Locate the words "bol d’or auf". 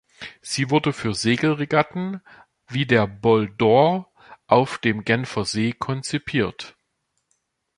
3.05-4.79